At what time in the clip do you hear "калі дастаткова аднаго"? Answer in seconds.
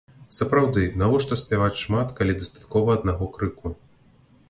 2.23-3.33